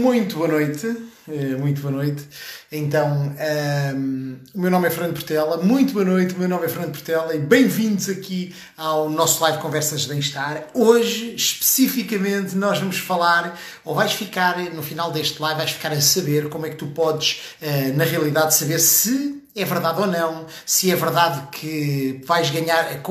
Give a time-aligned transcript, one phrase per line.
[0.00, 1.10] muito boa noite.
[1.28, 2.26] Eh, muito boa noite.
[2.72, 5.58] Então, um, ehm, o meu nome é Fernando Portela.
[5.58, 9.58] Muito boa noite, o meu nome é Fernando Portela e bem-vindos aqui ao nosso live
[9.58, 10.64] Conversas de Bem-Estar.
[10.72, 16.00] Hoje, especificamente, nós vamos falar, ou vais ficar, no final deste live, vais ficar a
[16.00, 20.46] saber como é que tu podes, uh, na realidade, saber se é verdade ou não,
[20.64, 23.02] se é verdade que vais ganhar,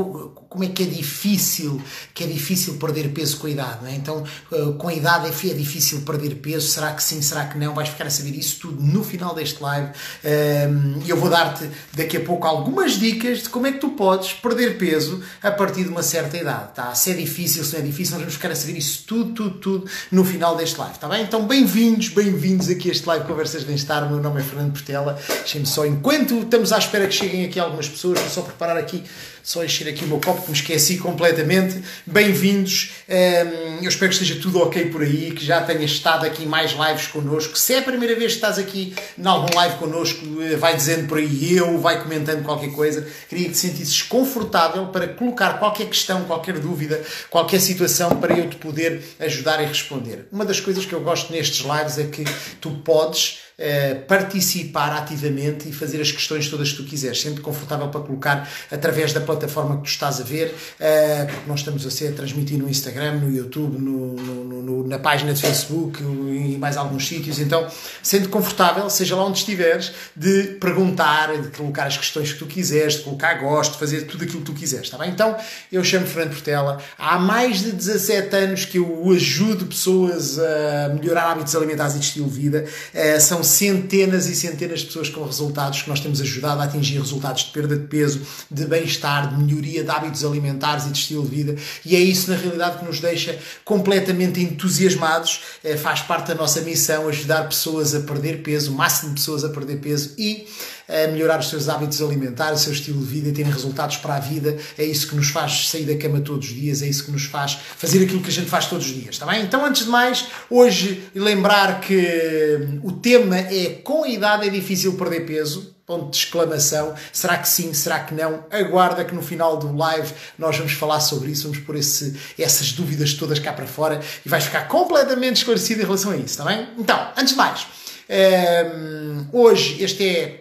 [0.50, 1.80] como é que é difícil,
[2.12, 3.94] que é difícil perder peso com a idade, é?
[3.94, 7.58] então eh, com a idade é, é difícil perder peso, será que sim, será que
[7.58, 9.90] não, vais ficar a saber isso tudo no final deste live
[10.24, 13.90] ehm, e eu vou dar-te daqui a pouco algumas dicas de como é que tu
[13.90, 16.96] podes perder peso a partir de uma certa idade, tá?
[16.96, 19.58] se é difícil, se não é difícil, nós vamos ficar a saber isso tudo, tudo,
[19.60, 21.22] tudo no final deste live, tá bem?
[21.22, 24.72] Então bem-vindos, bem-vindos aqui a este live Conversas de Bem-Estar, o meu nome é Fernando
[24.72, 28.78] Portela, deixem-me só enquanto estamos à espera que cheguem aqui algumas pessoas, vou só preparar
[28.78, 29.04] aqui,
[29.50, 31.82] só encher aqui o meu copo, que me esqueci completamente.
[32.06, 32.92] Bem-vindos.
[33.08, 36.74] Ehm, eu espero que esteja tudo ok por aí, que já tenhas estado aqui mais
[36.74, 37.58] lives connosco.
[37.58, 41.08] Se é a primeira vez que estás aqui em algum live connosco, eh, vai dizendo
[41.08, 43.08] por aí eu, vai comentando qualquer coisa.
[43.28, 48.48] Queria que te sentisses confortável para colocar qualquer questão, qualquer dúvida, qualquer situação para eu
[48.52, 50.28] te poder ajudar e responder.
[50.32, 52.24] Uma das coisas que eu gosto nestes lives é que
[52.62, 57.90] tu podes eh, participar ativamente e fazer as questões todas que tu quiseres, sendo confortável
[57.90, 61.92] para colocar através da plataforma que tu estás a ver, uh, porque nós estamos a
[61.92, 66.58] ser a transmitir no Instagram, no YouTube, no, no, no, na página de Facebook e
[66.58, 67.38] mais alguns sítios.
[67.38, 67.68] Então,
[68.02, 72.94] sendo confortável, seja lá onde estiveres, de perguntar, de colocar as questões que tu quiseres,
[72.94, 75.10] de colocar gosto, de fazer tudo aquilo que tu quiseres, está bem?
[75.10, 75.36] Então,
[75.70, 76.82] eu chamo Fernando Portela.
[76.98, 82.06] Há mais de 17 anos que eu ajudo pessoas a melhorar hábitos alimentares e de
[82.06, 82.66] estilo de vida.
[82.94, 86.98] Uh, são centenas e centenas de pessoas com resultados que nós temos ajudado a atingir
[86.98, 91.28] resultados de perda de peso, de bem-estar, de melhoria de hábitos alimentares e de estilo
[91.28, 91.56] de vida.
[91.86, 95.42] E é isso, na realidade, que nos deixa completamente entusiasmados.
[95.64, 99.44] É, faz parte da nossa missão ajudar pessoas a perder peso, o máximo de pessoas
[99.44, 100.48] a perder peso e
[100.90, 104.16] a melhorar os seus hábitos alimentares, o seu estilo de vida e terem resultados para
[104.16, 104.58] a vida.
[104.78, 107.26] É isso que nos faz sair da cama todos os dias, é isso que nos
[107.26, 109.44] faz fazer aquilo que a gente faz todos os dias, está bem?
[109.44, 114.94] Então, antes de mais, hoje lembrar que o tema é com a idade é difícil
[114.94, 116.94] perder peso ponto de exclamação.
[117.12, 117.74] Será que sim?
[117.74, 118.46] Será que não?
[118.52, 122.72] Aguarda que no final do live nós vamos falar sobre isso, vamos pôr esse, essas
[122.74, 126.46] dúvidas todas cá para fora e vais ficar completamente esclarecido em relação a isso, está
[126.46, 126.68] bem?
[126.78, 130.39] Então, antes de mais, um, ehm, hoje este é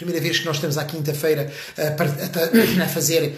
[0.00, 3.36] Primeira vez que nós estamos à quinta-feira a, fazer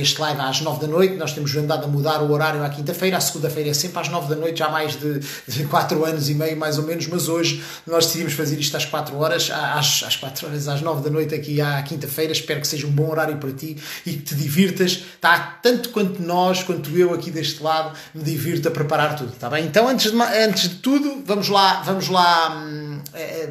[0.00, 1.16] este live às nove da noite.
[1.16, 3.18] Nós temos andado a mudar o horário à quinta-feira.
[3.18, 6.30] A segunda-feira é sempre às nove da noite, já há mais de, de quatro anos
[6.30, 7.06] e meio, mais ou menos.
[7.08, 11.04] Mas hoje nós decidimos fazer isto às quatro horas, às, às quatro horas, às nove
[11.04, 12.32] da noite aqui à quinta-feira.
[12.32, 13.76] Espero que seja um bom horário para ti
[14.06, 15.04] e que te divirtas.
[15.20, 15.58] Tá?
[15.62, 19.32] Tanto quanto nós, quanto eu aqui deste lado, me divirto a preparar tudo.
[19.32, 19.66] Tá bem?
[19.66, 22.85] Então, antes de, antes de tudo, vamos lá, vamos lá hum,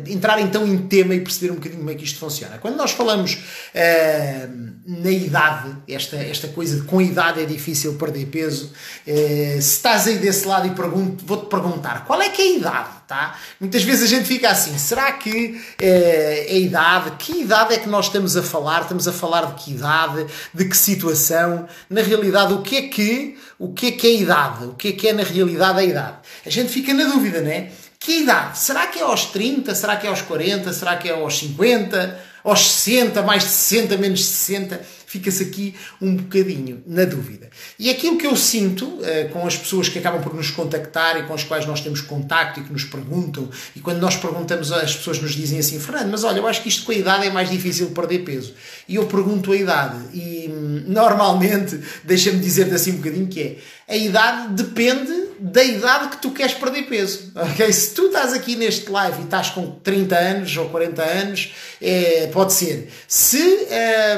[0.07, 2.57] entrar então em tema e perceber um bocadinho bocadinho como é que isto funciona.
[2.57, 8.27] Quando nós falamos uh, na idade, esta, esta coisa de com idade é difícil perder
[8.27, 8.71] peso, uh,
[9.07, 12.89] se estás aí desse lado e pergunto, vou-te perguntar qual é que é a idade,
[13.07, 13.37] tá?
[13.59, 17.11] Muitas vezes a gente fica assim, será que uh, é a idade?
[17.17, 18.81] Que idade é que nós estamos a falar?
[18.81, 20.25] Estamos a falar de que idade?
[20.53, 21.67] De que situação?
[21.89, 24.65] Na realidade, o que é que, o que, é, que é a idade?
[24.65, 26.17] O que é que é na realidade a idade?
[26.45, 27.69] A gente fica na dúvida, não é?
[28.05, 28.59] Que idade?
[28.59, 29.73] Será que é aos 30?
[29.73, 30.71] Será que é aos 40?
[30.73, 32.19] Será que é aos 50?
[32.43, 33.23] Aos 60?
[33.23, 33.97] Mais de 60?
[33.97, 34.79] Menos de 60?
[35.07, 37.49] Fica-se aqui um bocadinho na dúvida.
[37.79, 41.23] E aquilo que eu sinto uh, com as pessoas que acabam por nos contactar e
[41.23, 44.95] com as quais nós temos contacto e que nos perguntam, e quando nós perguntamos, as
[44.95, 47.31] pessoas nos dizem assim: Fernando, mas olha, eu acho que isto com a idade é
[47.31, 48.53] mais difícil perder peso.
[48.87, 53.57] E eu pergunto a idade, e hum, normalmente, deixa-me dizer-te assim um bocadinho que é:
[53.91, 57.31] a idade depende da idade que tu queres perder peso.
[57.53, 57.72] Okay?
[57.72, 62.28] Se tu estás aqui neste live e estás com 30 anos ou 40 anos, é,
[62.28, 62.90] pode ser.
[63.07, 63.68] Se,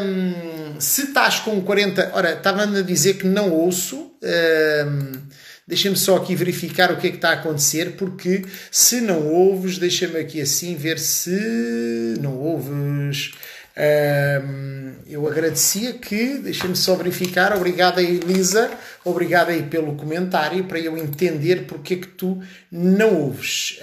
[0.02, 2.12] um, se estás com 40.
[2.14, 4.12] Ora, estava-me a dizer que não ouço.
[4.24, 5.28] Um,
[5.68, 9.78] Deixa-me só aqui verificar o que é que está a acontecer, porque se não ouves,
[9.78, 13.34] deixa-me aqui assim ver se não ouves.
[13.78, 18.72] Um, eu agradecia que, deixa-me só verificar, obrigada Elisa,
[19.10, 23.80] obrigada aí pelo comentário para eu entender porque é que tu não ouves.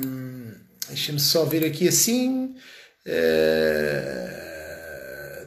[0.00, 0.52] Um,
[0.88, 2.54] deixa-me só ver aqui assim.
[3.06, 4.44] Uh,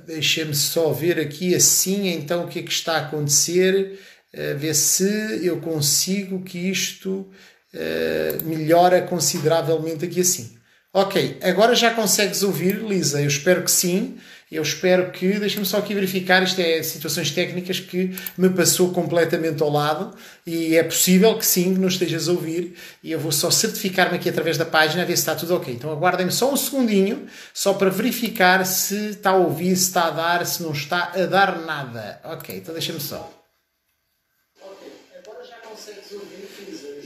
[0.06, 4.00] deixa-me só ver aqui assim, então o que é que está a acontecer,
[4.34, 7.30] uh, ver se eu consigo que isto
[7.74, 10.58] uh, melhora consideravelmente aqui assim.
[10.94, 13.22] Ok, agora já consegues ouvir, Lisa?
[13.22, 14.18] Eu espero que sim.
[14.50, 19.62] Eu espero que, deixa-me só aqui verificar, isto é situações técnicas que me passou completamente
[19.62, 20.16] ao lado
[20.46, 22.74] e é possível que sim, que não estejas a ouvir
[23.04, 25.74] e eu vou só certificar-me aqui através da página a ver se está tudo ok.
[25.74, 30.12] Então aguardem-me só um segundinho, só para verificar se está a ouvir, se está a
[30.12, 32.22] dar, se não está a dar nada.
[32.24, 33.37] Ok, então deixa-me só.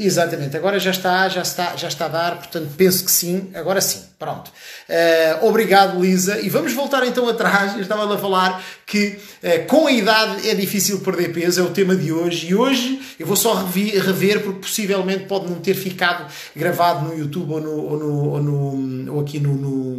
[0.03, 3.79] Exatamente, agora já está, já está, já está a dar, portanto penso que sim, agora
[3.79, 4.51] sim, pronto.
[4.89, 6.39] Uh, obrigado, Lisa.
[6.41, 7.75] E vamos voltar então atrás.
[7.75, 11.69] Eu estava a falar que uh, com a idade é difícil perder peso, é o
[11.69, 12.47] tema de hoje.
[12.47, 16.25] E hoje eu vou só rever, rever porque possivelmente pode não ter ficado
[16.55, 19.95] gravado no YouTube ou, no, ou, no, ou, no, ou aqui no, no,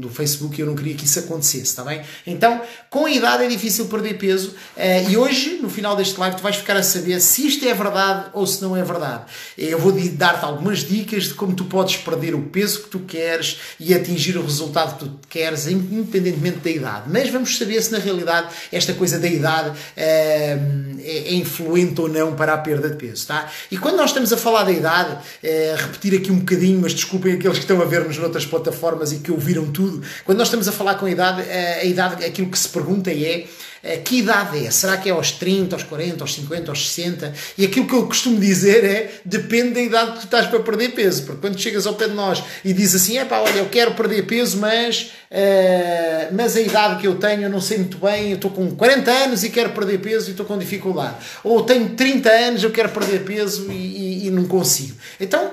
[0.00, 2.02] no Facebook e eu não queria que isso acontecesse, está bem?
[2.26, 6.36] Então, com a idade é difícil perder peso uh, e hoje, no final deste live,
[6.36, 9.24] tu vais ficar a saber se isto é verdade ou se não é verdade.
[9.56, 13.58] Eu vou dar-te algumas dicas de como tu podes perder o peso que tu queres
[13.78, 17.04] e atingir o resultado que tu queres, independentemente da idade.
[17.08, 20.58] Mas vamos saber se na realidade esta coisa da idade é,
[21.02, 23.50] é influente ou não para a perda de peso, tá?
[23.70, 27.34] E quando nós estamos a falar da idade, é, repetir aqui um bocadinho, mas desculpem
[27.34, 29.89] aqueles que estão a ver-nos noutras plataformas e que ouviram tudo,
[30.24, 33.46] quando nós estamos a falar com a idade, a idade, aquilo que se pergunta é
[33.82, 34.70] eh, que idade é?
[34.70, 37.32] Será que é aos 30, aos 40, aos 50, aos 60?
[37.56, 40.90] E aquilo que eu costumo dizer é depende da idade que tu estás para perder
[40.90, 41.24] peso.
[41.24, 43.94] Porque quando chegas ao pé de nós e dizes assim: é pá, olha, eu quero
[43.94, 48.30] perder peso, mas, uh, mas a idade que eu tenho eu não sei muito bem,
[48.30, 51.14] eu estou com 40 anos e quero perder peso e estou com dificuldade.
[51.42, 54.94] Ou tenho 30 anos, eu quero perder peso e, e, e não consigo.
[55.18, 55.52] Então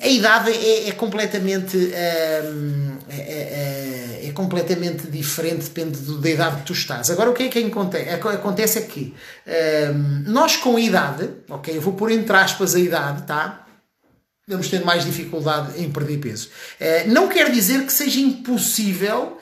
[0.00, 6.66] a idade é, é completamente hum, é, é, é, completamente diferente depende da idade que
[6.66, 7.10] tu estás.
[7.10, 9.14] Agora o que é que acontece é que
[9.46, 13.60] hum, nós com a idade ok eu vou pôr entre aspas a idade tá?
[14.46, 16.50] Vamos ter mais dificuldade em perder peso.
[16.78, 19.33] Uh, não quer dizer que seja impossível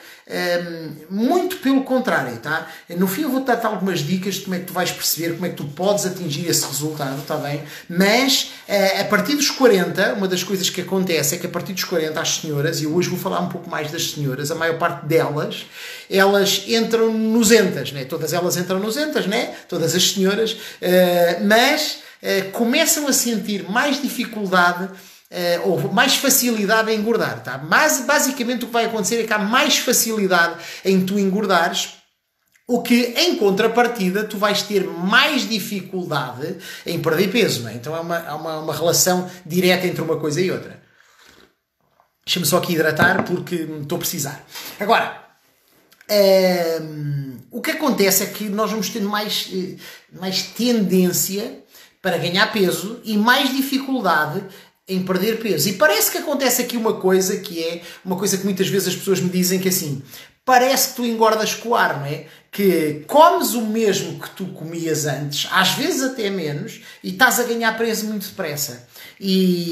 [1.11, 2.69] muito pelo contrário, tá?
[2.91, 5.47] No fim eu vou dar-te algumas dicas de como é que tu vais perceber, como
[5.47, 7.63] é que tu podes atingir esse resultado, tá bem?
[7.89, 11.73] Mas uh, a partir dos 40, uma das coisas que acontece é que a partir
[11.73, 14.79] dos 40 as senhoras, e hoje vou falar um pouco mais das senhoras, a maior
[14.79, 15.67] parte delas,
[16.11, 18.05] elas entram nos entas, né?
[18.05, 19.55] Todas elas entram nos entas, né?
[19.69, 24.89] Todas as senhoras, uh, mas uh, começam a sentir mais dificuldade
[25.33, 27.43] uh, ou mais facilidade em engordar.
[27.43, 27.59] Tá?
[27.59, 31.95] Mas basicamente o que vai acontecer é que há mais facilidade em tu engordares.
[32.69, 36.57] O que, em contrapartida, tu vais ter mais dificuldade
[36.87, 37.67] em perder peso.
[37.67, 37.75] É?
[37.75, 40.81] Então é uma, é uma, uma relação direta entre uma coisa e outra.
[42.25, 44.47] Deixa-me só aqui hidratar porque estou a precisar.
[44.79, 45.21] Agora,
[46.09, 49.77] ehm, o que acontece é que nós vamos ter mais, eh,
[50.13, 51.63] mais tendência
[52.01, 54.45] para ganhar peso e mais dificuldade
[54.89, 55.69] em perder peso.
[55.69, 58.95] E parece que acontece aqui uma coisa que é uma coisa que muitas vezes as
[58.95, 60.03] pessoas me dizem que assim,
[60.45, 62.27] parece que tu engordas com ar, não é?
[62.53, 67.45] Que comes o mesmo que tu comias antes, às vezes até menos, e estás a
[67.45, 68.87] ganhar peso muito depressa.
[69.25, 69.71] E,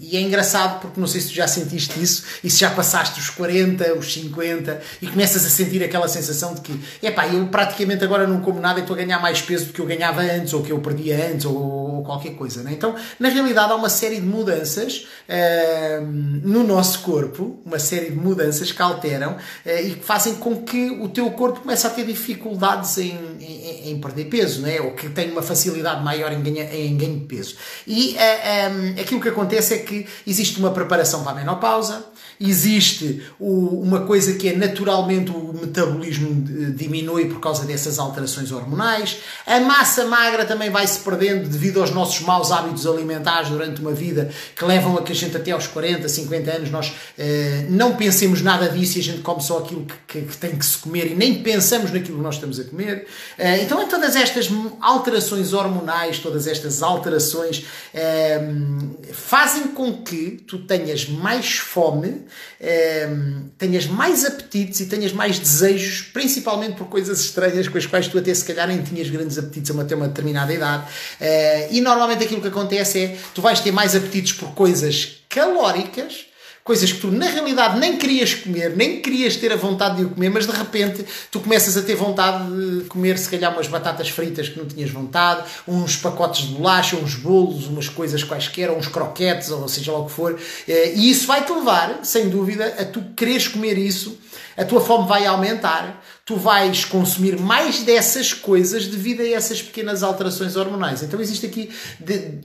[0.00, 3.20] e, é engraçado porque não sei se tu já sentiste isso e se já passaste
[3.20, 8.02] os 40, os 50 e começas a sentir aquela sensação de que epá, eu praticamente
[8.02, 10.52] agora não como nada e estou a ganhar mais peso do que eu ganhava antes
[10.52, 12.62] ou que eu perdia antes ou, ou qualquer coisa.
[12.64, 12.72] Né?
[12.72, 18.16] Então, na realidade, há uma série de mudanças uh, no nosso corpo, uma série de
[18.16, 22.01] mudanças que alteram uh, e que fazem com que o teu corpo comece a ter
[22.04, 24.80] dificuldades em, em, em perder peso, né?
[24.80, 27.56] ou que tenha uma facilidade maior em, ganha, em ganho de peso.
[27.86, 32.04] E uh, um, aquilo que acontece é que existe uma preparação para a menopausa,
[32.48, 36.44] existe uma coisa que é naturalmente o metabolismo
[36.74, 41.90] diminui por causa dessas alterações hormonais, a massa magra também vai se perdendo devido aos
[41.90, 45.66] nossos maus hábitos alimentares durante uma vida que levam a que a gente até aos
[45.66, 49.84] 40, 50 anos nós eh, não pensemos nada disso e a gente come só aquilo
[49.84, 52.64] que, que, que, tem que se comer e nem pensamos naquilo que nós estamos a
[52.64, 53.06] comer.
[53.38, 54.48] Eh, então, é todas estas
[54.80, 58.40] alterações hormonais, todas estas alterações eh,
[59.12, 62.22] fazem com que tu tenhas mais fome
[62.60, 68.06] Ehm, tenhas mais apetites e tenhas mais desejos, principalmente por coisas estranhas com as quais
[68.06, 70.84] tu até se calhar nem tinhas grandes apetites até uma determinada idade.
[71.20, 76.26] Uh, e normalmente aquilo que acontece é tu vais ter mais apetites por coisas calóricas
[76.64, 80.10] coisas que tu na realidade nem querias comer, nem querias ter a vontade de o
[80.10, 84.08] comer, mas de repente tu começas a ter vontade de comer se calhar umas batatas
[84.08, 88.78] fritas que não tinhas vontade, uns pacotes de bolacha, uns bolos, umas coisas quaisquer, ou
[88.78, 90.38] uns croquetes, ou seja lá o que for,
[90.68, 94.18] eh, e isso vai-te levar, sem dúvida, a tu quereres comer isso
[94.56, 100.02] a tua fome vai aumentar, tu vais consumir mais dessas coisas devido a essas pequenas
[100.02, 101.02] alterações hormonais.
[101.02, 101.70] Então existe aqui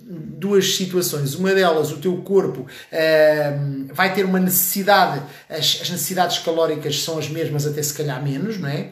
[0.09, 1.35] duas situações.
[1.35, 7.19] Uma delas, o teu corpo uh, vai ter uma necessidade, as, as necessidades calóricas são
[7.19, 8.91] as mesmas, até se calhar menos, não é?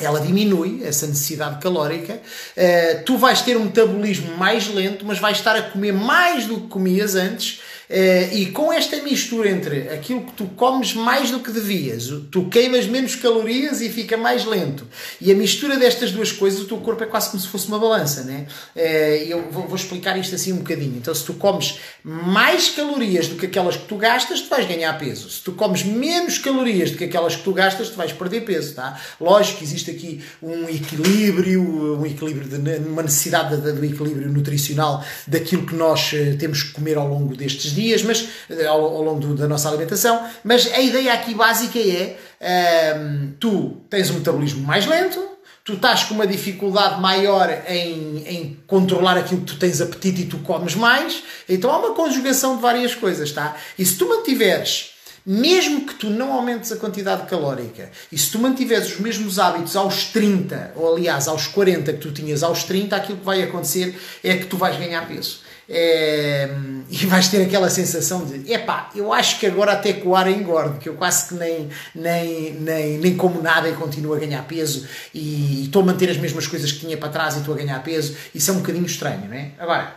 [0.00, 5.36] ela diminui essa necessidade calórica, uh, tu vais ter um metabolismo mais lento, mas vais
[5.36, 7.60] estar a comer mais do que comias antes
[7.96, 12.48] eh, e com esta mistura entre aquilo que tu comes mais do que devias, tu
[12.48, 14.84] queimas menos calorias e fica mais lento,
[15.20, 17.78] e a mistura destas duas coisas, o teu corpo é quase como se fosse uma
[17.78, 18.48] balança, né?
[18.74, 20.96] Eh, eu vou explicar isto assim um bocadinho.
[20.96, 24.92] Então, se tu comes mais calorias do que aquelas que tu gastas, tu vais ganhar
[24.98, 25.30] peso.
[25.30, 28.74] Se tu comes menos calorias do que aquelas que tu gastas, tu vais perder peso,
[28.74, 29.00] tá?
[29.20, 31.62] Lógico que existe aqui um equilíbrio,
[32.00, 36.98] um equilíbrio, de, uma necessidade do equilíbrio nutricional daquilo que nós eh, temos que comer
[36.98, 40.26] ao longo destes dias, mas eh, ao, ao longo do, da nossa alimentação.
[40.42, 45.22] Mas a ideia aqui básica é ehm, tu tens um metabolismo mais lento,
[45.64, 50.26] tu estás com uma dificuldade maior em, em controlar aquilo que tu tens apetite e
[50.26, 53.56] tu comes mais, então há uma conjugação de várias coisas, tá?
[53.78, 54.94] E se tu mantiveres
[55.26, 59.74] mesmo que tu não aumentes a quantidade calórica e se tu mantiveres os mesmos hábitos
[59.74, 63.98] aos 30, ou aliás aos 40 que tu tinhas aos 30, aquilo que vai acontecer
[64.22, 65.40] é que tu vais ganhar peso.
[65.68, 66.48] É,
[66.90, 70.30] e vais ter aquela sensação de epá, eu acho que agora até com o ar
[70.30, 74.46] engordo, que eu quase que nem, nem, nem, nem como nada e continuo a ganhar
[74.46, 77.56] peso e estou a manter as mesmas coisas que tinha para trás e estou a
[77.56, 78.16] ganhar peso.
[78.34, 79.52] Isso é um bocadinho estranho, não é?
[79.58, 79.96] Agora,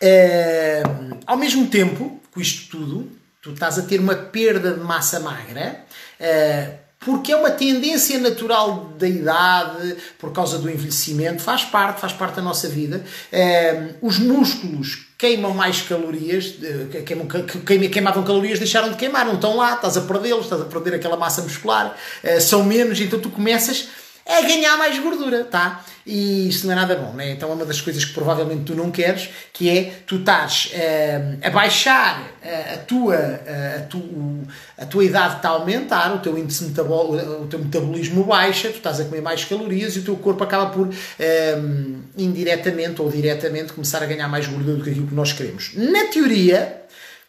[0.00, 0.82] é,
[1.26, 5.84] ao mesmo tempo, com isto tudo, tu estás a ter uma perda de massa magra.
[6.18, 12.12] É, porque é uma tendência natural da idade, por causa do envelhecimento, faz parte, faz
[12.12, 13.04] parte da nossa vida.
[13.30, 16.54] Ehm, os músculos queimam mais calorias,
[17.06, 17.26] queimam,
[17.90, 21.16] queimavam calorias, deixaram de queimar, não estão lá, estás a perdê-los, estás a perder aquela
[21.16, 23.88] massa muscular, eh, são menos, então tu começas
[24.26, 25.84] a ganhar mais gordura, tá?
[26.06, 27.30] E isso não é nada bom, né?
[27.30, 31.46] Então é uma das coisas que provavelmente tu não queres, que é tu estás uh,
[31.46, 34.02] a baixar uh, a, tua, uh, a, tu,
[34.76, 38.76] a tua idade está a aumentar, o teu índice metabol, o teu metabolismo baixa, tu
[38.76, 40.90] estás a comer mais calorias e o teu corpo acaba por
[42.16, 45.72] indiretamente ou diretamente começar a ganhar mais gordura do que aquilo que nós queremos.
[45.74, 46.83] Na teoria,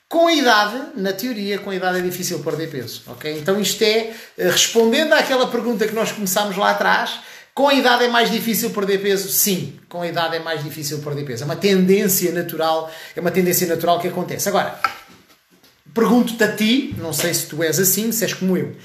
[0.08, 3.38] com a idade, na teoria, com a idade é difícil perder peso, ok?
[3.40, 7.20] Então isto é, respondendo àquela pergunta que nós começámos lá atrás,
[7.54, 9.30] com a idade é mais difícil perder peso?
[9.30, 11.44] Sim, com a idade é mais difícil perder peso.
[11.44, 14.50] É uma tendência natural, é uma tendência natural que acontece.
[14.50, 14.80] Agora,
[15.94, 18.76] pergunto-te a ti, não sei se tu és assim, se és como eu.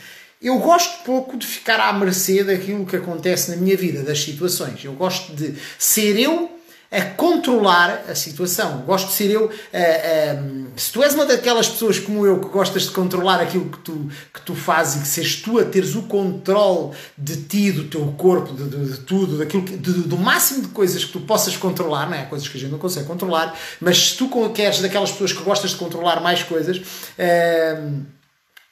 [0.40, 4.84] Eu gosto pouco de ficar à mercê daquilo que acontece na minha vida, das situações.
[4.84, 6.59] Eu gosto de ser eu
[6.90, 8.78] a controlar a situação.
[8.78, 9.46] Gosto de ser eu.
[9.46, 13.78] Uh, se tu és uma daquelas pessoas como eu que gostas de controlar aquilo que
[13.78, 17.84] tu, que tu fazes e que seres tu a teres o controle de ti, do
[17.84, 21.20] teu corpo, de, de, de tudo, daquilo que, de, do máximo de coisas que tu
[21.20, 22.24] possas controlar, não é?
[22.24, 25.70] Coisas que a gente não consegue controlar, mas se tu queres daquelas pessoas que gostas
[25.70, 28.04] de controlar mais coisas, uh,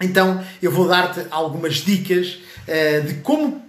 [0.01, 2.39] então eu vou dar-te algumas dicas
[3.07, 3.68] de como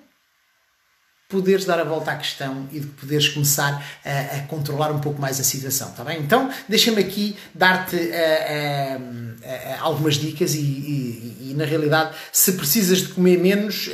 [1.30, 5.22] poderes dar a volta à questão e de poderes começar a, a controlar um pouco
[5.22, 6.20] mais a situação, está bem?
[6.20, 12.98] Então, deixa-me aqui dar-te uh, uh, algumas dicas e, e, e, na realidade, se precisas
[12.98, 13.90] de comer menos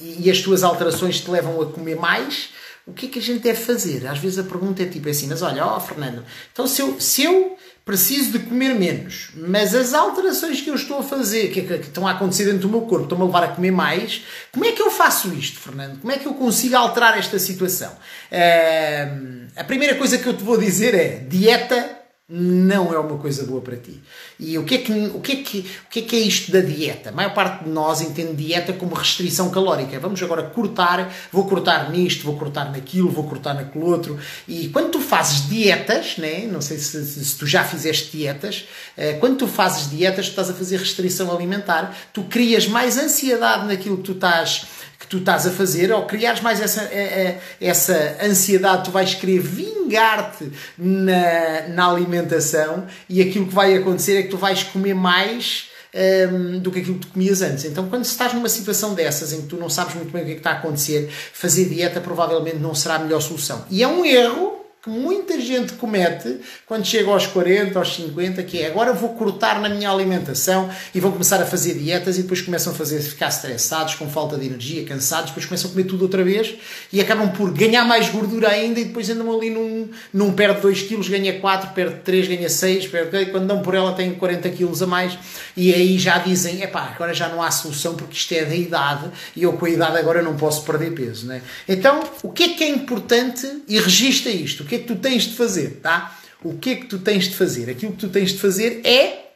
[0.00, 2.50] e as tuas alterações te levam a comer mais,
[2.86, 4.06] o que é que a gente deve fazer?
[4.06, 7.00] Às vezes a pergunta é tipo assim, mas olha, ó oh, Fernando, então se eu,
[7.00, 7.57] se eu
[7.88, 11.86] preciso de comer menos, mas as alterações que eu estou a fazer, que, que, que
[11.86, 14.72] estão a acontecer dentro do meu corpo, estão-me a levar a comer mais, como é
[14.72, 15.98] que eu faço isto, Fernando?
[15.98, 17.90] Como é que eu consigo alterar esta situação?
[17.90, 21.97] Uh, a primeira coisa que eu te vou dizer é dieta
[22.30, 24.02] não é uma coisa boa para ti.
[24.38, 26.52] E o que é que, o que, é, que, o que, é, que é isto
[26.52, 27.08] da dieta?
[27.08, 29.98] A maior parte de nós entende dieta como restrição calórica.
[29.98, 34.18] Vamos agora cortar, vou cortar nisto, vou cortar naquilo, vou cortar naquele outro.
[34.46, 36.46] E quando tu fazes dietas, né?
[36.46, 40.30] não sei se, se, se tu já fizeste dietas, eh, quando tu fazes dietas, tu
[40.30, 44.66] estás a fazer restrição alimentar, tu crias mais ansiedade naquilo que tu estás
[45.06, 49.38] tu estás a fazer, ou criares mais essa, eh, eh, essa ansiedade, tu vais querer
[49.38, 55.68] vingar-te na, na alimentação e aquilo que vai acontecer é que tu vais comer mais
[55.94, 57.64] um, ehm, do que aquilo que tu comias antes.
[57.64, 60.32] Então, quando estás numa situação dessas em que tu não sabes muito bem o que,
[60.32, 63.64] é que está a acontecer, fazer dieta provavelmente não será a melhor solução.
[63.70, 64.57] E é um erro
[64.88, 69.60] que muita gente comete quando chega aos 40, aos 50, que é agora vou cortar
[69.60, 73.28] na minha alimentação e vão começar a fazer dietas e depois começam a fazer, ficar
[73.28, 76.54] estressados, com falta de energia, cansados, depois começam a comer tudo outra vez
[76.90, 80.82] e acabam por ganhar mais gordura ainda e depois andam ali num, num perde 2
[80.82, 84.82] kg, ganha 4, perde 3, ganha 6, perde, quando dão por ela tem 40 kg
[84.82, 85.18] a mais
[85.56, 89.10] e aí já dizem, epá, agora já não há solução porque isto é da idade
[89.36, 91.42] e eu com a idade agora não posso perder peso, né?
[91.68, 94.62] Então, o que é que é importante e registra isto?
[94.62, 96.16] O que é que tu tens de fazer, tá?
[96.42, 97.68] O que é que tu tens de fazer?
[97.68, 99.32] Aquilo que tu tens de fazer é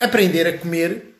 [0.00, 1.14] aprender a comer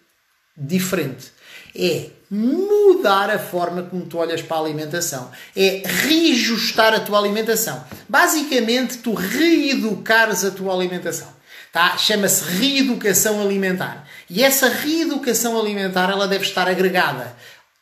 [0.56, 1.32] diferente.
[1.76, 5.30] É mudar a forma como tu olhas para a alimentação.
[5.54, 7.84] É reajustar a tua alimentação.
[8.08, 11.28] Basicamente, tu reeducares a tua alimentação.
[11.72, 11.96] Tá?
[11.96, 14.08] Chama-se reeducação alimentar.
[14.28, 17.36] E essa reeducação alimentar ela deve estar agregada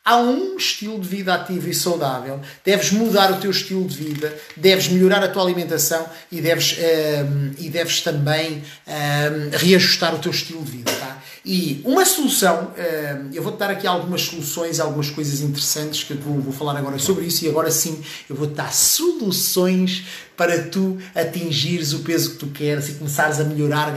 [0.09, 2.41] Há um estilo de vida ativo e saudável.
[2.65, 7.51] Deves mudar o teu estilo de vida, deves melhorar a tua alimentação e deves, ehm,
[7.59, 10.91] e deves também ehm, reajustar o teu estilo de vida.
[10.93, 11.18] Tá?
[11.51, 16.17] E uma solução, ehm, eu vou-te dar aqui algumas soluções, algumas coisas interessantes que eu
[16.17, 20.05] vou, vou falar agora sobre isso e agora sim eu vou-te dar soluções
[20.37, 23.91] para tu atingires o peso que tu queres e começares a melhorar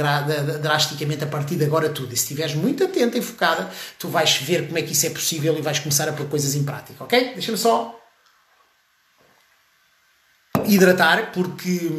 [0.62, 2.14] drasticamente a partir de agora tudo.
[2.14, 3.68] E se estiveres muito atenta e focada,
[3.98, 6.54] tu vais ver como é que isso é possível e vais começar a pôr coisas
[6.54, 7.34] em prática, ok?
[7.34, 8.01] Deixa-me só
[10.66, 11.90] hidratar, porque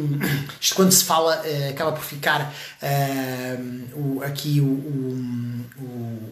[0.60, 2.52] isto quando se fala uh, acaba por ficar
[2.82, 6.24] uh, o, aqui o, o,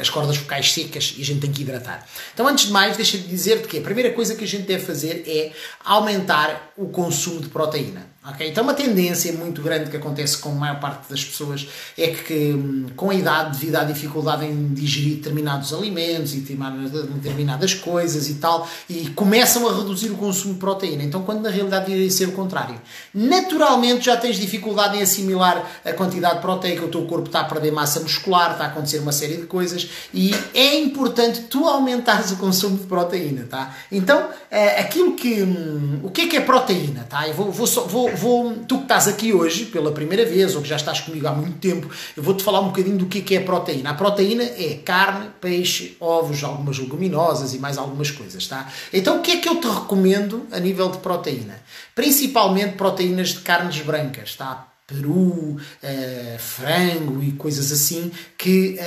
[0.00, 2.06] as cordas vocais secas e a gente tem que hidratar.
[2.34, 5.24] Então, antes de mais, deixa-me dizer-te que a primeira coisa que a gente deve fazer
[5.26, 5.52] é
[5.84, 8.06] aumentar o consumo de proteína.
[8.34, 8.50] Okay?
[8.50, 11.66] Então, uma tendência muito grande que acontece com a maior parte das pessoas
[11.96, 17.72] é que, hum, com a idade, devido à dificuldade em digerir determinados alimentos e determinadas
[17.72, 21.04] coisas e tal, e começam a reduzir o consumo de proteína.
[21.04, 22.78] Então, quando na realidade deveria ser o contrário.
[23.14, 27.72] Naturalmente, já tens dificuldade em assimilar a quantidade proteica, o teu corpo está a perder
[27.72, 32.36] massa muscular, está a acontecer uma série de coisas, e é importante tu aumentares o
[32.36, 33.74] consumo de proteína, tá?
[33.90, 35.42] Então, é, aquilo que.
[35.42, 37.26] Hum, o que é que é proteína, tá?
[37.26, 40.68] Eu vou, vou, vou vou, tu que estás aqui hoje pela primeira vez ou que
[40.68, 43.42] já estás comigo há muito tempo, eu vou-te falar um bocadinho do que é, a
[43.42, 43.90] proteína.
[43.90, 48.70] A proteína é carne, peixe, ovos, algumas leguminosas e mais algumas coisas, tá?
[48.92, 51.60] Então o que é que eu te recomendo a nível de proteína?
[51.94, 54.68] Principalmente proteínas de carnes brancas, tá?
[54.88, 58.78] peru, uh, frango e coisas assim, que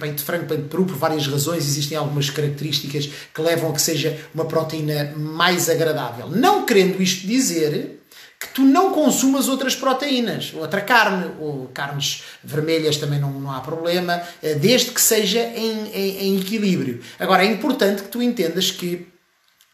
[0.00, 3.74] peito de frango, peito de peru, por várias razões, existem algumas características que levam a
[3.74, 6.28] que seja uma proteína mais agradável.
[6.30, 8.01] Não querendo isto dizer
[8.42, 13.60] que tu não consumas outras proteínas, outra carne, ou carnes vermelhas também não, não há
[13.60, 17.00] problema, eh, desde que seja em, em, em equilíbrio.
[17.18, 19.06] Agora, é importante que tu entendas que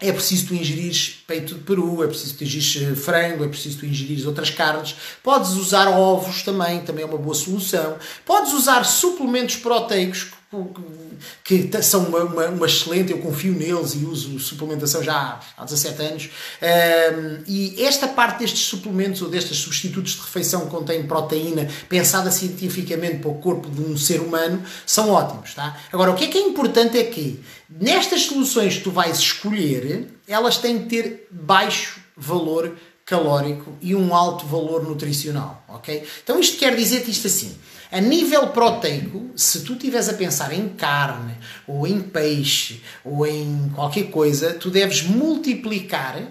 [0.00, 3.78] é preciso tu ingerires peito de peru, é preciso tu ingerires eh, frango, é preciso
[3.78, 4.94] tu ingerires outras carnes.
[5.24, 7.96] Podes usar ovos também, também é uma boa solução.
[8.24, 10.28] Podes usar suplementos proteicos
[11.44, 16.02] que são uma, uma, uma, excelente, eu confio neles e uso suplementação já há 17
[16.02, 16.30] anos.
[16.62, 22.30] Um, e esta parte destes suplementos ou destes substitutos de refeição que contêm proteína, pensada
[22.30, 25.52] cientificamente para o corpo de um ser humano, são ótimos.
[25.52, 25.76] Tá?
[25.92, 30.08] Agora, o que é que é importante é que nestas soluções que tu vais escolher,
[30.26, 36.06] elas têm que ter baixo valor calórico e um alto valor nutricional, ok?
[36.22, 37.56] Então isto quer dizer isto assim,
[37.90, 43.70] a nível proteico, se tu estiveres a pensar em carne, ou em peixe, ou em
[43.74, 46.22] qualquer coisa, tu deves multiplicar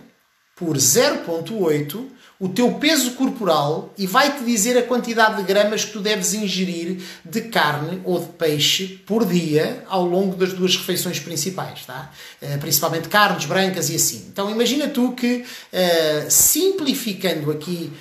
[0.55, 5.99] por 0.8 o teu peso corporal e vai-te dizer a quantidade de gramas que tu
[5.99, 11.85] deves ingerir de carne ou de peixe por dia ao longo das duas refeições principais,
[11.85, 12.11] tá?
[12.39, 14.27] Uh, principalmente carnes brancas e assim.
[14.31, 17.91] Então imagina tu que, uh, simplificando aqui,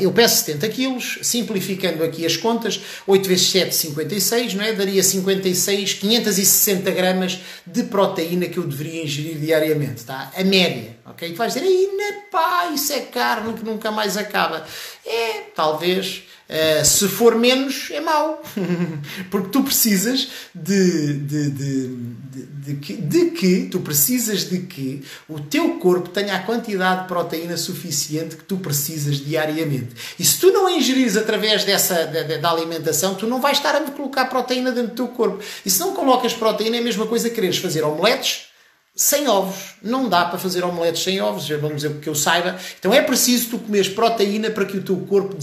[0.00, 4.72] eu peço 70 quilos, simplificando aqui as contas, 8 vezes 7, 56, não é?
[4.72, 10.30] Daria 56, 560 gramas de proteína que eu deveria ingerir diariamente, tá?
[10.36, 11.30] A média, ok?
[11.30, 11.88] Tu vais dizer, aí,
[12.30, 14.66] pá, isso é carne que nunca mais acaba.
[15.04, 18.42] É, talvez, uh, se for menos, é mau.
[19.30, 25.40] Porque tu precisas de, de, de, de, que, de que, tu precisas de que o
[25.40, 29.94] teu corpo tenha a quantidade de proteína suficiente que tu precisas diariamente.
[30.18, 33.80] E se tu não ingerires através dessa da, da alimentação, tu não vais estar a
[33.90, 35.42] colocar proteína dentro do teu corpo.
[35.64, 38.51] E se não colocas proteína, é a mesma coisa que quereres fazer omeletes
[38.94, 39.74] sem ovos.
[39.82, 42.56] Não dá para fazer omeletes sem ovos, vamos dizer que eu saiba.
[42.78, 45.36] Então é preciso tu comeres proteína para que o teu corpo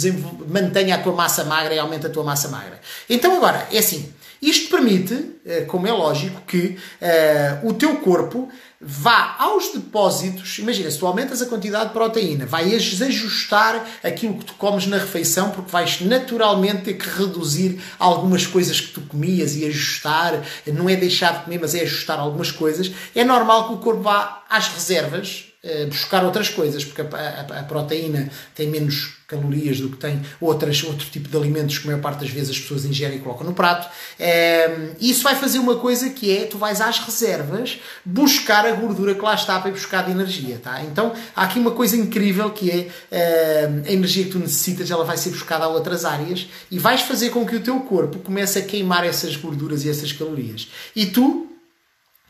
[0.47, 2.79] mantenha a tua massa magra e aumente a tua massa magra.
[3.09, 8.47] Então agora, é assim, Isto permite, eh, como é lógico, que uh, o teu corpo
[8.80, 10.60] vá aos depósitos.
[10.60, 14.97] Imagina, se tu aumentas a quantidade de proteína, vais ajustar aquilo que tu comes na
[14.97, 20.41] refeição, porque vais naturalmente ter que reduzir algumas coisas que tu comias e ajustar.
[20.67, 22.89] Não é deixar de comer, mas é ajustar algumas coisas.
[23.13, 25.48] É normal que o corpo vá às reservas
[25.89, 30.82] buscar outras coisas, porque a, a, a, proteína tem menos calorias do que tem outras,
[30.86, 33.45] outro tipo de alimentos que a maior parte das vezes as pessoas ingerem e colocam
[33.45, 33.89] no prato.
[34.17, 39.13] É, isso vai fazer uma coisa que é, tu vais às reservas buscar a gordura
[39.13, 40.82] que lá está para ir buscar de energia, tá?
[40.82, 45.04] Então, há aqui uma coisa incrível que é, é a energia que tu necessitas, ela
[45.04, 48.60] vai ser buscada a outras áreas e vais fazer com que o teu corpo comece
[48.60, 50.69] a queimar essas gorduras e essas calorias.
[50.95, 51.52] E tu,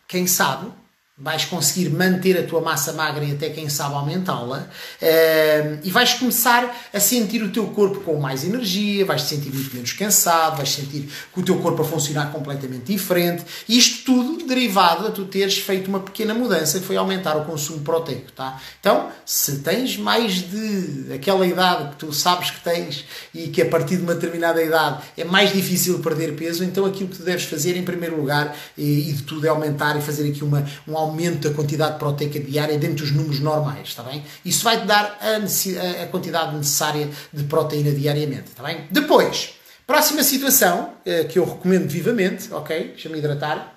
[0.08, 0.72] quem sabe,
[1.21, 4.69] vais conseguir manter a tua massa magra e até quem sabe aumentá-la
[5.01, 9.53] uh, e vais começar a sentir o teu corpo com mais energia, vais te sentir
[9.53, 14.05] muito menos cansado, vais sentir que o teu corpo a funcionar completamente diferente e isto
[14.05, 18.32] tudo derivado a tu teres feito uma pequena mudança que foi aumentar o consumo proteico,
[18.32, 18.58] tá?
[18.79, 23.03] Então, se tens mais de aquela idade que tu sabes que tens
[23.36, 27.10] e que a partir de uma determinada idade é mais difícil perder peso, então aquilo
[27.10, 30.29] que tu deves fazer em primeiro lugar e, e de tudo é aumentar e fazer
[30.29, 34.24] aqui uma, um aumento aumento da quantidade proteica diária dentro dos números normais, está bem?
[34.45, 38.88] Isso vai-te dar a, a, quantidade necessária de proteína diariamente, está bem?
[38.89, 42.89] Depois, próxima situação, eh, que eu recomendo vivamente, ok?
[42.89, 43.76] Deixa-me hidratar.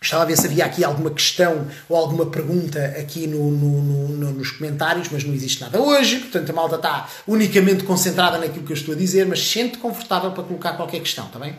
[0.00, 4.32] Estava a ver se havia aqui alguma questão ou alguma pergunta aqui no, no, no,
[4.32, 8.72] nos comentários, mas não existe nada hoje, portanto a malta está unicamente concentrada naquilo que
[8.72, 11.56] eu estou a dizer, mas sente confortável para colocar qualquer questão, está bem?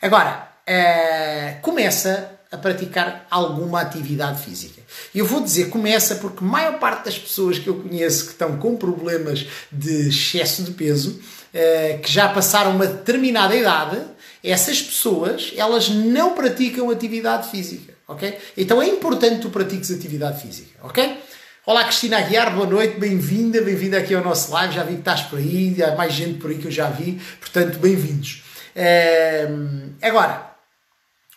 [0.00, 4.82] Agora, é, começa a praticar alguma atividade física.
[5.14, 8.56] Eu vou dizer começa porque a maior parte das pessoas que eu conheço que estão
[8.56, 11.20] com problemas de excesso de peso,
[11.54, 14.00] eh, que já passaram uma determinada idade,
[14.42, 18.36] essas pessoas, elas não praticam atividade física, ok?
[18.56, 21.18] Então é importante tu pratiques atividade física, ok?
[21.66, 25.20] Olá Cristina Aguiar, boa noite, bem-vinda, bem-vinda aqui ao nosso live, já vi que estás
[25.22, 28.42] por aí, há mais gente por aí que eu já vi, portanto, bem-vindos.
[28.74, 29.46] É...
[30.02, 30.49] Agora,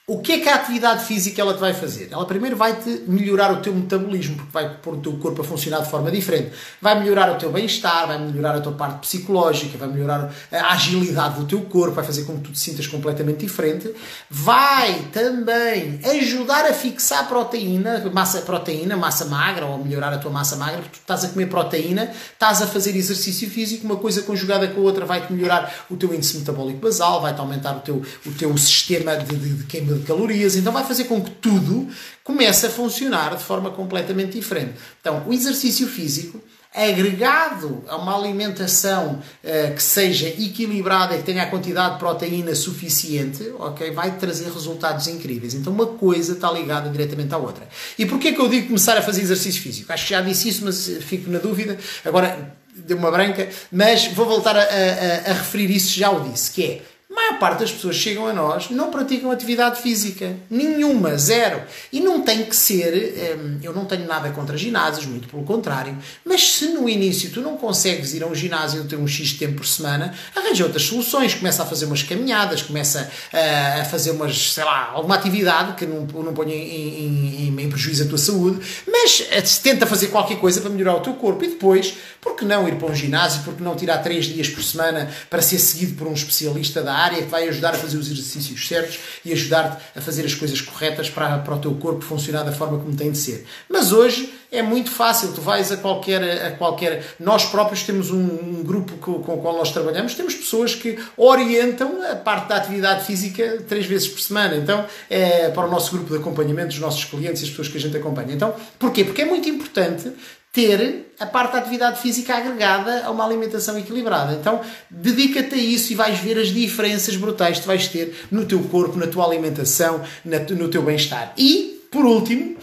[0.05, 2.09] o que é que a atividade física ela te vai fazer?
[2.11, 5.79] Ela primeiro vai-te melhorar o teu metabolismo, porque vai pôr o teu corpo a funcionar
[5.79, 6.51] de forma diferente.
[6.81, 11.39] Vai melhorar o teu bem-estar, vai melhorar a tua parte psicológica, vai melhorar a agilidade
[11.39, 13.95] do teu corpo, vai fazer com que tu te sintas completamente diferente.
[14.29, 20.57] Vai também ajudar a fixar proteína, massa, proteína, massa magra, ou melhorar a tua massa
[20.57, 24.67] magra, porque tu estás a comer proteína, estás a fazer exercício físico, uma coisa conjugada
[24.67, 28.31] com a outra vai-te melhorar o teu índice metabólico basal, vai-te aumentar o teu, o
[28.33, 31.87] teu sistema de, de, de queima de calorias, então vai fazer com que tudo
[32.23, 34.73] comece a funcionar de forma completamente diferente.
[34.99, 36.41] Então, o exercício físico
[36.73, 42.55] agregado a uma alimentação uh, que seja equilibrada e que tenha a quantidade de proteína
[42.55, 45.53] suficiente, ok, vai trazer resultados incríveis.
[45.53, 47.67] Então uma coisa está ligada diretamente à outra.
[47.97, 49.93] E porquê que eu digo começar a fazer exercício físico?
[49.93, 51.77] Acho que já disse isso, mas fico na dúvida.
[52.03, 56.49] Agora deu uma branca, mas vou voltar a, a, a referir isso, já o disse,
[56.51, 56.81] que é
[57.13, 60.35] a maior parte das pessoas chegam a nós não praticam atividade física.
[60.49, 61.61] Nenhuma, zero.
[61.91, 63.37] E não tem que ser.
[63.37, 65.95] Hum, eu não tenho nada contra ginásios, muito pelo contrário.
[66.25, 69.57] Mas se no início tu não consegues ir a um ginásio ter um X tempo
[69.57, 71.35] por semana, arranja outras soluções.
[71.35, 76.07] Começa a fazer umas caminhadas, começa a fazer umas, sei lá, alguma atividade que não,
[76.23, 80.61] não ponha em, em, em prejuízo a tua saúde, mas eh, tenta fazer qualquer coisa
[80.61, 83.43] para melhorar o teu corpo e depois, por que não ir para um ginásio?
[83.43, 86.93] Por que não tirar 3 dias por semana para ser seguido por um especialista da
[86.93, 87.02] área?
[87.03, 90.61] Área que vai ajudar a fazer os exercícios certos e ajudar-te a fazer as coisas
[90.61, 93.45] corretas para, para o teu corpo funcionar da forma como tem de ser.
[93.69, 96.45] Mas hoje é muito fácil, tu vais a qualquer.
[96.45, 100.35] A qualquer nós próprios temos um, um grupo com, com, o qual nós trabalhamos, temos
[100.35, 104.55] pessoas que orientam a parte da atividade física três vezes por semana.
[104.55, 107.77] Então, é para o nosso grupo de acompanhamento, os nossos clientes e as pessoas que
[107.77, 108.33] a gente acompanha.
[108.33, 109.03] Então, porquê?
[109.03, 110.11] Porque é muito importante
[110.53, 114.33] ter a parte da atividade física agregada a uma alimentação equilibrada.
[114.33, 118.59] Então, dedica-te a isso e vais ver as diferenças brutais que vais ter no teu
[118.65, 121.33] corpo, na tua alimentação, no teu bem-estar.
[121.35, 122.55] E, por último,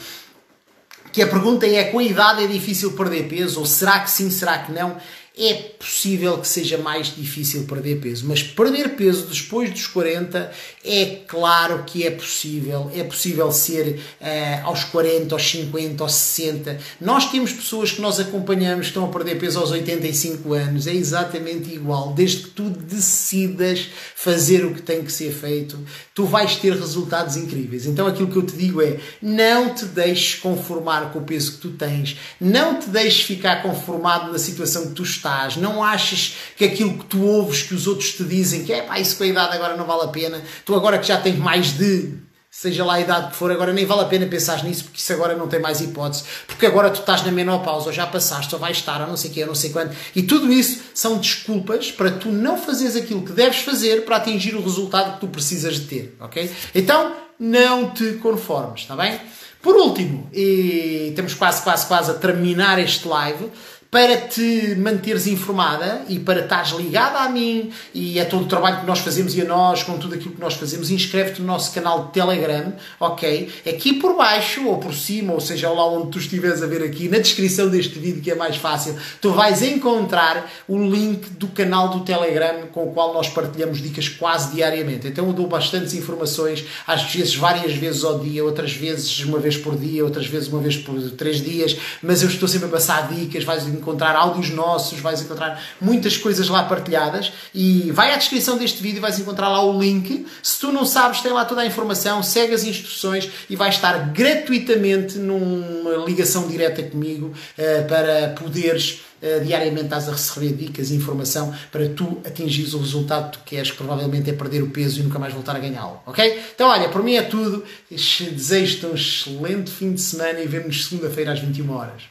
[1.13, 3.59] que a pergunta é: com a idade é difícil perder peso?
[3.59, 4.97] Ou será que sim, será que não?
[5.39, 10.51] É possível que seja mais difícil perder peso, mas perder peso depois dos 40
[10.85, 12.91] é claro que é possível.
[12.95, 16.79] É possível ser uh, aos 40, aos 50, aos 60.
[17.01, 20.87] Nós temos pessoas que nós acompanhamos que estão a perder peso aos 85 anos.
[20.87, 22.13] É exatamente igual.
[22.13, 25.79] Desde que tu decidas fazer o que tem que ser feito,
[26.15, 27.87] tu vais ter resultados incríveis.
[27.87, 31.59] Então aquilo que eu te digo é: não te deixes conformar com o peso que
[31.59, 36.35] tu tens, não te deixes ficar conformado na situação que tu estás estás, não achas
[36.57, 39.25] que aquilo que tu ouves, que os outros te dizem, que é pá, isso com
[39.25, 42.19] a idade agora não vale a pena, tu agora que já tens mais de
[42.51, 45.13] seja lá a idade que for, agora nem vale a pena pensar nisso, porque isso
[45.13, 48.61] agora não tem mais hipótese, porque agora tu estás na menopausa, ou já passaste, ou
[48.61, 51.19] vais estar, ou não sei o quê, ou não sei quando, e tudo isso são
[51.19, 55.29] desculpas para tu não fazeres aquilo que deves fazer para atingir o resultado que tu
[55.29, 56.51] precisas de ter, ok?
[56.75, 59.21] Então, não te conformes, está bem?
[59.63, 63.49] Por último, e temos quase, quase, quase a terminar este live,
[63.91, 68.81] para te manteres informada e para estares ligada a mim e a todo o trabalho
[68.81, 71.75] que nós fazemos e a nós, com tudo aquilo que nós fazemos, inscreve-te no nosso
[71.75, 73.53] canal de Telegram, ok?
[73.69, 77.09] Aqui por baixo, ou por cima, ou seja, lá onde tu estiveres a ver aqui,
[77.09, 81.89] na descrição deste vídeo, que é mais fácil, tu vais encontrar o link do canal
[81.89, 85.09] do Telegram com o qual nós partilhamos dicas quase diariamente.
[85.09, 89.57] Então eu dou bastantes informações, às vezes várias vezes ao dia, outras vezes uma vez
[89.57, 93.09] por dia, outras vezes uma vez por três dias, mas eu estou sempre a passar
[93.09, 98.57] dicas, vais encontrar áudios nossos, vais encontrar muitas coisas lá partilhadas e vai à descrição
[98.57, 100.27] deste vídeo e vais encontrar lá o link.
[100.43, 104.11] Se tu não sabes, tem lá toda a informação, segue as instruções e vais estar
[104.13, 110.95] gratuitamente numa ligação direta comigo uh, para poderes uh, diariamente estás a receber dicas e
[110.95, 115.01] informação para tu atingires o resultado que tu queres, que provavelmente é perder o peso
[115.01, 116.43] e nunca mais voltar a ganhá-lo, ok?
[116.55, 117.65] Então, olha, por mim é tudo.
[117.91, 122.10] Desejo-te um excelente fim de semana e vemos-nos segunda-feira às 21 horas.